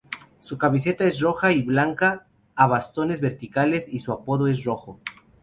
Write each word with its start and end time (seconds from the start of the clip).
Su 0.39 0.57
camiseta 0.57 1.03
es 1.03 1.19
roja 1.19 1.51
y 1.51 1.61
blanca 1.61 2.25
a 2.55 2.65
bastones 2.65 3.21
verticales 3.21 3.87
y 3.87 3.99
su 3.99 4.11
apodo 4.11 4.47
es 4.47 4.63
"Rojo". 4.63 4.99